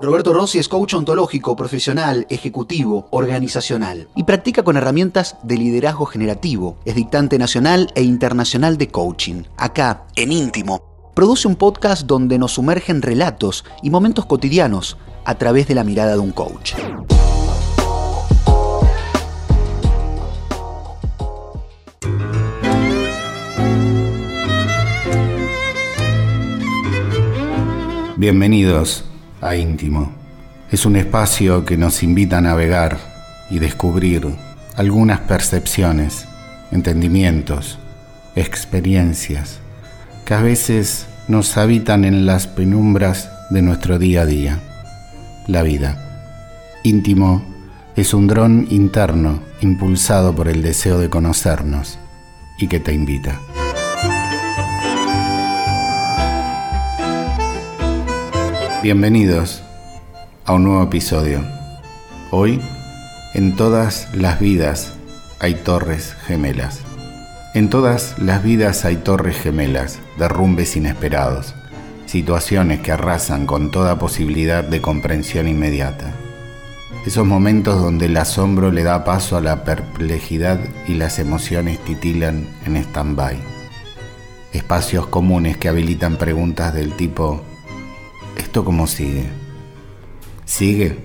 Roberto 0.00 0.32
Rossi 0.32 0.60
es 0.60 0.68
coach 0.68 0.94
ontológico, 0.94 1.56
profesional, 1.56 2.24
ejecutivo, 2.30 3.08
organizacional 3.10 4.08
y 4.14 4.22
practica 4.22 4.62
con 4.62 4.76
herramientas 4.76 5.36
de 5.42 5.56
liderazgo 5.56 6.06
generativo. 6.06 6.78
Es 6.84 6.94
dictante 6.94 7.36
nacional 7.36 7.90
e 7.96 8.02
internacional 8.02 8.78
de 8.78 8.88
coaching. 8.88 9.42
Acá, 9.56 10.06
en 10.14 10.30
íntimo, 10.30 11.10
produce 11.16 11.48
un 11.48 11.56
podcast 11.56 12.06
donde 12.06 12.38
nos 12.38 12.52
sumergen 12.52 13.02
relatos 13.02 13.64
y 13.82 13.90
momentos 13.90 14.24
cotidianos 14.26 14.96
a 15.24 15.34
través 15.34 15.66
de 15.66 15.74
la 15.74 15.82
mirada 15.82 16.12
de 16.12 16.20
un 16.20 16.30
coach. 16.30 16.74
Bienvenidos 28.16 29.07
a 29.40 29.56
Íntimo. 29.56 30.12
Es 30.70 30.86
un 30.86 30.96
espacio 30.96 31.64
que 31.64 31.76
nos 31.76 32.02
invita 32.02 32.38
a 32.38 32.40
navegar 32.42 32.98
y 33.50 33.58
descubrir 33.58 34.26
algunas 34.76 35.20
percepciones, 35.20 36.26
entendimientos, 36.70 37.78
experiencias 38.36 39.60
que 40.24 40.34
a 40.34 40.42
veces 40.42 41.06
nos 41.26 41.56
habitan 41.56 42.04
en 42.04 42.26
las 42.26 42.46
penumbras 42.46 43.30
de 43.50 43.62
nuestro 43.62 43.98
día 43.98 44.22
a 44.22 44.26
día, 44.26 44.60
la 45.46 45.62
vida. 45.62 46.04
Íntimo 46.84 47.42
es 47.96 48.14
un 48.14 48.26
dron 48.26 48.66
interno 48.70 49.40
impulsado 49.60 50.34
por 50.34 50.48
el 50.48 50.62
deseo 50.62 50.98
de 50.98 51.10
conocernos 51.10 51.98
y 52.58 52.68
que 52.68 52.78
te 52.78 52.92
invita. 52.92 53.40
Bienvenidos 58.80 59.64
a 60.44 60.52
un 60.52 60.62
nuevo 60.62 60.84
episodio. 60.84 61.44
Hoy, 62.30 62.60
en 63.34 63.56
todas 63.56 64.06
las 64.14 64.38
vidas 64.38 64.92
hay 65.40 65.54
torres 65.54 66.14
gemelas. 66.28 66.78
En 67.54 67.70
todas 67.70 68.16
las 68.20 68.44
vidas 68.44 68.84
hay 68.84 68.94
torres 68.94 69.36
gemelas, 69.36 69.98
derrumbes 70.16 70.76
inesperados, 70.76 71.56
situaciones 72.06 72.78
que 72.78 72.92
arrasan 72.92 73.46
con 73.46 73.72
toda 73.72 73.98
posibilidad 73.98 74.62
de 74.62 74.80
comprensión 74.80 75.48
inmediata. 75.48 76.12
Esos 77.04 77.26
momentos 77.26 77.82
donde 77.82 78.06
el 78.06 78.16
asombro 78.16 78.70
le 78.70 78.84
da 78.84 79.02
paso 79.04 79.36
a 79.36 79.40
la 79.40 79.64
perplejidad 79.64 80.60
y 80.86 80.94
las 80.94 81.18
emociones 81.18 81.80
titilan 81.84 82.46
en 82.64 82.76
stand-by. 82.76 83.38
Espacios 84.52 85.08
comunes 85.08 85.56
que 85.56 85.68
habilitan 85.68 86.16
preguntas 86.16 86.72
del 86.74 86.94
tipo 86.94 87.42
¿Esto 88.38 88.64
cómo 88.64 88.86
sigue? 88.86 89.24
¿Sigue? 90.46 90.96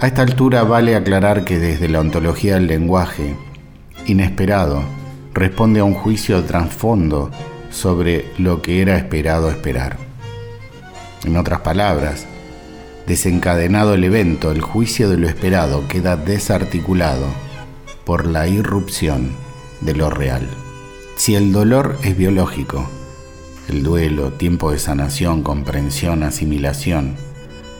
A 0.00 0.06
esta 0.06 0.22
altura 0.22 0.62
vale 0.62 0.96
aclarar 0.96 1.44
que 1.44 1.58
desde 1.58 1.88
la 1.88 2.00
ontología 2.00 2.54
del 2.54 2.68
lenguaje, 2.68 3.34
inesperado, 4.06 4.82
responde 5.34 5.80
a 5.80 5.84
un 5.84 5.94
juicio 5.94 6.40
de 6.40 6.48
trasfondo 6.48 7.30
sobre 7.70 8.26
lo 8.38 8.62
que 8.62 8.80
era 8.80 8.96
esperado 8.96 9.50
esperar. 9.50 9.98
En 11.24 11.36
otras 11.36 11.60
palabras, 11.60 12.26
desencadenado 13.06 13.94
el 13.94 14.04
evento, 14.04 14.52
el 14.52 14.60
juicio 14.60 15.10
de 15.10 15.18
lo 15.18 15.28
esperado 15.28 15.86
queda 15.88 16.16
desarticulado 16.16 17.26
por 18.04 18.26
la 18.26 18.46
irrupción 18.46 19.32
de 19.80 19.94
lo 19.94 20.10
real. 20.10 20.48
Si 21.16 21.34
el 21.34 21.52
dolor 21.52 21.98
es 22.04 22.16
biológico, 22.16 22.88
el 23.68 23.82
duelo, 23.82 24.32
tiempo 24.32 24.72
de 24.72 24.78
sanación, 24.78 25.42
comprensión, 25.42 26.22
asimilación. 26.22 27.16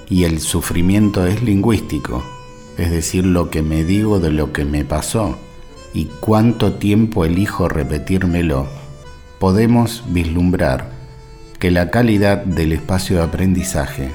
Y 0.08 0.24
el 0.24 0.40
sufrimiento 0.40 1.26
es 1.26 1.42
lingüístico, 1.42 2.22
es 2.76 2.90
decir, 2.90 3.24
lo 3.24 3.50
que 3.50 3.62
me 3.62 3.84
digo 3.84 4.20
de 4.20 4.30
lo 4.30 4.52
que 4.52 4.64
me 4.64 4.84
pasó 4.84 5.38
y 5.94 6.06
cuánto 6.20 6.74
tiempo 6.74 7.24
elijo 7.24 7.68
repetírmelo. 7.68 8.66
Podemos 9.38 10.04
vislumbrar 10.08 10.90
que 11.58 11.70
la 11.70 11.90
calidad 11.90 12.44
del 12.44 12.72
espacio 12.72 13.16
de 13.16 13.22
aprendizaje 13.24 14.10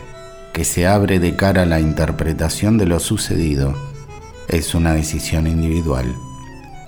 que 0.53 0.63
se 0.65 0.85
abre 0.85 1.19
de 1.19 1.35
cara 1.35 1.63
a 1.63 1.65
la 1.65 1.79
interpretación 1.79 2.77
de 2.77 2.85
lo 2.85 2.99
sucedido 2.99 3.75
es 4.47 4.75
una 4.75 4.93
decisión 4.93 5.47
individual, 5.47 6.13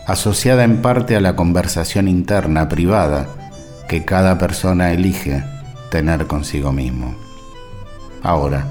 asociada 0.05 0.63
en 0.63 0.81
parte 0.81 1.15
a 1.15 1.21
la 1.21 1.35
conversación 1.35 2.07
interna 2.07 2.69
privada 2.69 3.44
que 3.87 4.05
cada 4.05 4.37
persona 4.37 4.91
elige 4.91 5.43
tener 5.91 6.27
consigo 6.27 6.71
mismo. 6.71 7.15
Ahora, 8.23 8.67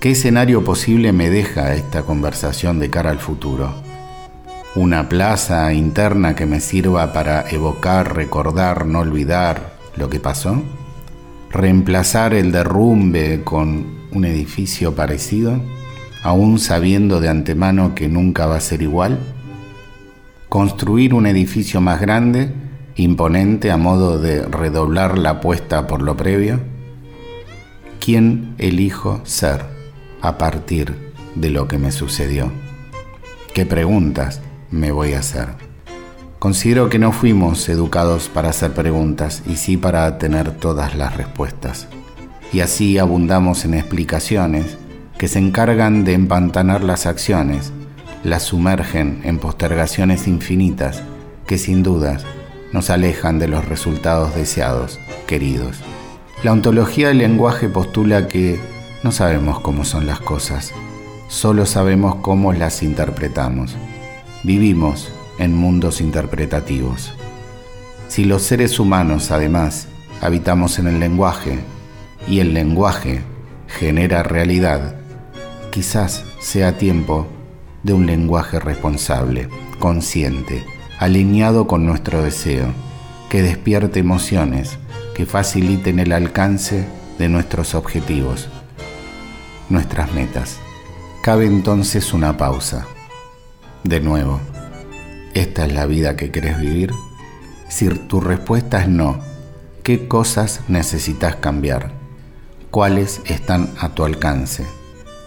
¿qué 0.00 0.10
escenario 0.10 0.64
posible 0.64 1.12
me 1.12 1.30
deja 1.30 1.74
esta 1.74 2.02
conversación 2.02 2.78
de 2.78 2.90
cara 2.90 3.10
al 3.10 3.18
futuro? 3.18 3.72
¿Una 4.74 5.08
plaza 5.08 5.72
interna 5.72 6.34
que 6.34 6.46
me 6.46 6.60
sirva 6.60 7.12
para 7.12 7.48
evocar, 7.48 8.14
recordar, 8.14 8.86
no 8.86 9.00
olvidar 9.00 9.76
lo 9.96 10.10
que 10.10 10.20
pasó? 10.20 10.62
¿Reemplazar 11.50 12.34
el 12.34 12.52
derrumbe 12.52 13.42
con 13.44 13.86
un 14.12 14.24
edificio 14.24 14.94
parecido, 14.94 15.60
aún 16.22 16.58
sabiendo 16.58 17.20
de 17.20 17.28
antemano 17.28 17.94
que 17.94 18.08
nunca 18.08 18.46
va 18.46 18.56
a 18.56 18.60
ser 18.60 18.82
igual? 18.82 19.18
¿Construir 20.48 21.14
un 21.14 21.26
edificio 21.26 21.80
más 21.80 22.00
grande? 22.00 22.52
Imponente 22.96 23.70
a 23.70 23.76
modo 23.76 24.18
de 24.18 24.42
redoblar 24.42 25.18
la 25.18 25.30
apuesta 25.30 25.86
por 25.86 26.02
lo 26.02 26.16
previo? 26.16 26.60
¿Quién 28.00 28.54
elijo 28.58 29.20
ser 29.24 29.64
a 30.22 30.38
partir 30.38 31.12
de 31.34 31.50
lo 31.50 31.68
que 31.68 31.78
me 31.78 31.92
sucedió? 31.92 32.50
¿Qué 33.52 33.66
preguntas 33.66 34.40
me 34.70 34.92
voy 34.92 35.12
a 35.12 35.18
hacer? 35.18 35.48
Considero 36.38 36.88
que 36.88 36.98
no 36.98 37.12
fuimos 37.12 37.68
educados 37.68 38.28
para 38.28 38.50
hacer 38.50 38.72
preguntas 38.72 39.42
y 39.46 39.56
sí 39.56 39.76
para 39.76 40.18
tener 40.18 40.52
todas 40.52 40.94
las 40.94 41.16
respuestas. 41.16 41.88
Y 42.52 42.60
así 42.60 42.98
abundamos 42.98 43.64
en 43.64 43.74
explicaciones 43.74 44.78
que 45.18 45.28
se 45.28 45.38
encargan 45.38 46.04
de 46.04 46.12
empantanar 46.12 46.84
las 46.84 47.06
acciones, 47.06 47.72
las 48.22 48.44
sumergen 48.44 49.20
en 49.24 49.38
postergaciones 49.38 50.28
infinitas 50.28 51.02
que 51.46 51.58
sin 51.58 51.82
dudas 51.82 52.24
nos 52.76 52.90
alejan 52.90 53.38
de 53.38 53.48
los 53.48 53.64
resultados 53.64 54.34
deseados, 54.34 55.00
queridos. 55.26 55.78
La 56.42 56.52
ontología 56.52 57.08
del 57.08 57.16
lenguaje 57.16 57.70
postula 57.70 58.28
que 58.28 58.60
no 59.02 59.12
sabemos 59.12 59.60
cómo 59.60 59.82
son 59.82 60.06
las 60.06 60.20
cosas, 60.20 60.74
solo 61.26 61.64
sabemos 61.64 62.16
cómo 62.16 62.52
las 62.52 62.82
interpretamos. 62.82 63.74
Vivimos 64.42 65.10
en 65.38 65.56
mundos 65.56 66.02
interpretativos. 66.02 67.14
Si 68.08 68.26
los 68.26 68.42
seres 68.42 68.78
humanos, 68.78 69.30
además, 69.30 69.88
habitamos 70.20 70.78
en 70.78 70.88
el 70.88 71.00
lenguaje 71.00 71.60
y 72.28 72.40
el 72.40 72.52
lenguaje 72.52 73.22
genera 73.68 74.22
realidad, 74.22 74.96
quizás 75.70 76.26
sea 76.40 76.76
tiempo 76.76 77.26
de 77.84 77.94
un 77.94 78.04
lenguaje 78.04 78.60
responsable, 78.60 79.48
consciente, 79.78 80.75
alineado 80.98 81.66
con 81.66 81.84
nuestro 81.84 82.22
deseo, 82.22 82.72
que 83.28 83.42
despierte 83.42 84.00
emociones, 84.00 84.78
que 85.14 85.26
faciliten 85.26 85.98
el 85.98 86.12
alcance 86.12 86.86
de 87.18 87.28
nuestros 87.28 87.74
objetivos, 87.74 88.48
nuestras 89.68 90.12
metas. 90.12 90.58
Cabe 91.22 91.46
entonces 91.46 92.12
una 92.12 92.36
pausa. 92.36 92.86
De 93.82 94.00
nuevo, 94.00 94.40
¿esta 95.34 95.66
es 95.66 95.72
la 95.72 95.86
vida 95.86 96.16
que 96.16 96.30
querés 96.30 96.58
vivir? 96.60 96.92
Si 97.68 97.88
tu 97.88 98.20
respuesta 98.20 98.82
es 98.82 98.88
no, 98.88 99.20
¿qué 99.82 100.08
cosas 100.08 100.60
necesitas 100.68 101.36
cambiar? 101.36 101.92
¿Cuáles 102.70 103.20
están 103.26 103.70
a 103.78 103.90
tu 103.90 104.04
alcance? 104.04 104.64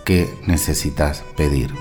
¿Qué 0.05 0.29
necesitas 0.45 1.23
pedir? 1.35 1.73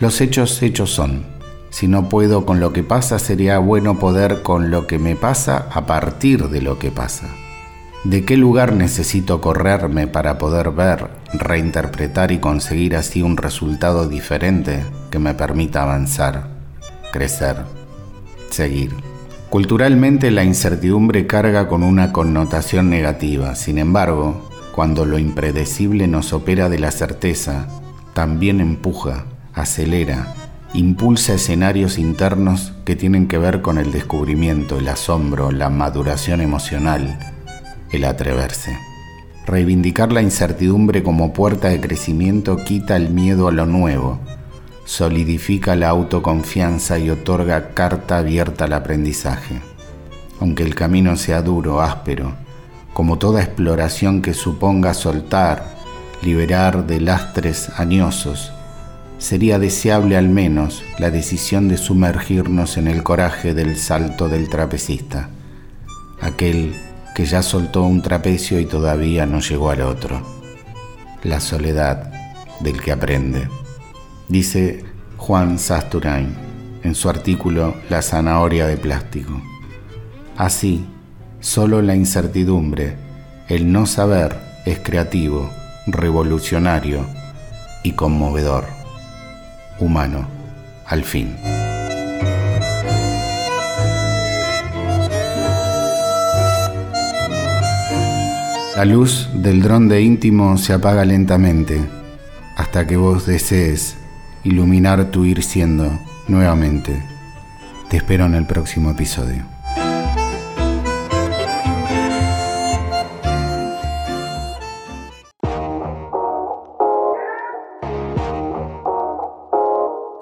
Los 0.00 0.20
hechos 0.20 0.62
hechos 0.62 0.90
son 0.90 1.35
si 1.76 1.88
no 1.88 2.08
puedo 2.08 2.46
con 2.46 2.58
lo 2.58 2.72
que 2.72 2.82
pasa, 2.82 3.18
sería 3.18 3.58
bueno 3.58 3.98
poder 3.98 4.42
con 4.42 4.70
lo 4.70 4.86
que 4.86 4.98
me 4.98 5.14
pasa 5.14 5.66
a 5.70 5.84
partir 5.84 6.48
de 6.48 6.62
lo 6.62 6.78
que 6.78 6.90
pasa. 6.90 7.28
¿De 8.02 8.24
qué 8.24 8.38
lugar 8.38 8.72
necesito 8.72 9.42
correrme 9.42 10.06
para 10.06 10.38
poder 10.38 10.70
ver, 10.70 11.08
reinterpretar 11.34 12.32
y 12.32 12.38
conseguir 12.38 12.96
así 12.96 13.20
un 13.20 13.36
resultado 13.36 14.08
diferente 14.08 14.84
que 15.10 15.18
me 15.18 15.34
permita 15.34 15.82
avanzar, 15.82 16.48
crecer, 17.12 17.58
seguir? 18.48 18.94
Culturalmente 19.50 20.30
la 20.30 20.44
incertidumbre 20.44 21.26
carga 21.26 21.68
con 21.68 21.82
una 21.82 22.10
connotación 22.10 22.88
negativa, 22.88 23.54
sin 23.54 23.76
embargo, 23.76 24.48
cuando 24.74 25.04
lo 25.04 25.18
impredecible 25.18 26.06
nos 26.06 26.32
opera 26.32 26.70
de 26.70 26.78
la 26.78 26.90
certeza, 26.90 27.66
también 28.14 28.62
empuja, 28.62 29.26
acelera 29.52 30.45
impulsa 30.74 31.34
escenarios 31.34 31.98
internos 31.98 32.72
que 32.84 32.96
tienen 32.96 33.28
que 33.28 33.38
ver 33.38 33.62
con 33.62 33.78
el 33.78 33.92
descubrimiento, 33.92 34.78
el 34.78 34.88
asombro, 34.88 35.50
la 35.50 35.70
maduración 35.70 36.40
emocional, 36.40 37.18
el 37.90 38.04
atreverse. 38.04 38.76
Reivindicar 39.46 40.12
la 40.12 40.22
incertidumbre 40.22 41.02
como 41.02 41.32
puerta 41.32 41.68
de 41.68 41.80
crecimiento 41.80 42.56
quita 42.64 42.96
el 42.96 43.10
miedo 43.10 43.48
a 43.48 43.52
lo 43.52 43.64
nuevo, 43.64 44.18
solidifica 44.84 45.76
la 45.76 45.88
autoconfianza 45.88 46.98
y 46.98 47.10
otorga 47.10 47.70
carta 47.74 48.18
abierta 48.18 48.64
al 48.64 48.72
aprendizaje. 48.72 49.60
Aunque 50.40 50.64
el 50.64 50.74
camino 50.74 51.16
sea 51.16 51.42
duro, 51.42 51.80
áspero, 51.80 52.34
como 52.92 53.18
toda 53.18 53.42
exploración 53.42 54.22
que 54.22 54.34
suponga 54.34 54.94
soltar, 54.94 55.76
liberar 56.22 56.86
de 56.86 57.00
lastres 57.00 57.70
añosos, 57.78 58.52
sería 59.18 59.58
deseable 59.58 60.16
al 60.16 60.28
menos 60.28 60.82
la 60.98 61.10
decisión 61.10 61.68
de 61.68 61.76
sumergirnos 61.76 62.76
en 62.76 62.88
el 62.88 63.02
coraje 63.02 63.54
del 63.54 63.76
salto 63.76 64.28
del 64.28 64.48
trapecista, 64.48 65.30
aquel 66.20 66.74
que 67.14 67.24
ya 67.24 67.42
soltó 67.42 67.82
un 67.82 68.02
trapecio 68.02 68.60
y 68.60 68.66
todavía 68.66 69.26
no 69.26 69.40
llegó 69.40 69.70
al 69.70 69.82
otro. 69.82 70.22
La 71.22 71.40
soledad 71.40 72.12
del 72.60 72.80
que 72.80 72.92
aprende. 72.92 73.48
Dice 74.28 74.84
Juan 75.16 75.58
Sasturain 75.58 76.34
en 76.82 76.94
su 76.94 77.08
artículo 77.08 77.74
La 77.88 78.02
zanahoria 78.02 78.66
de 78.66 78.76
plástico. 78.76 79.40
Así, 80.36 80.84
solo 81.40 81.82
la 81.82 81.96
incertidumbre, 81.96 82.96
el 83.48 83.72
no 83.72 83.86
saber, 83.86 84.36
es 84.66 84.78
creativo, 84.80 85.50
revolucionario 85.86 87.06
y 87.82 87.92
conmovedor. 87.92 88.66
Humano, 89.78 90.26
al 90.86 91.04
fin. 91.04 91.36
La 98.76 98.84
luz 98.84 99.30
del 99.32 99.62
dron 99.62 99.88
de 99.88 100.02
íntimo 100.02 100.58
se 100.58 100.74
apaga 100.74 101.04
lentamente 101.04 101.80
hasta 102.56 102.86
que 102.86 102.96
vos 102.96 103.24
desees 103.24 103.96
iluminar 104.44 105.10
tu 105.10 105.24
ir 105.24 105.42
siendo 105.42 105.98
nuevamente. 106.28 107.02
Te 107.88 107.96
espero 107.96 108.26
en 108.26 108.34
el 108.34 108.46
próximo 108.46 108.90
episodio. 108.90 109.55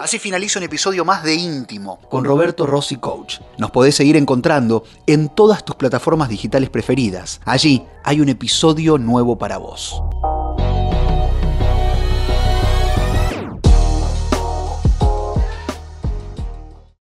Así 0.05 0.19
finaliza 0.19 0.59
un 0.59 0.65
episodio 0.67 1.03
más 1.07 1.23
de 1.23 1.35
Íntimo 1.35 1.99
con 2.11 2.27
Roberto 2.27 2.67
Rossi 2.67 2.97
Coach. 2.97 3.39
Nos 3.57 3.71
podés 3.71 3.95
seguir 3.95 4.17
encontrando 4.17 4.85
en 5.07 5.31
todas 5.31 5.65
tus 5.65 5.77
plataformas 5.77 6.29
digitales 6.29 6.69
preferidas. 6.69 7.41
Allí 7.47 7.87
hay 8.03 8.21
un 8.21 8.29
episodio 8.29 8.99
nuevo 8.99 9.39
para 9.39 9.57
vos. 9.57 10.03